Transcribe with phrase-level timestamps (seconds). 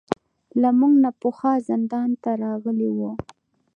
[0.61, 3.11] له موږ نه پخوا زندان ته راغلي وو.